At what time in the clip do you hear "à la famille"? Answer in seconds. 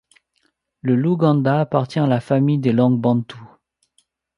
1.99-2.57